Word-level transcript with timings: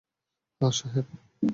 হ্যাঁ, 0.61 0.71
সাহেব। 0.71 1.07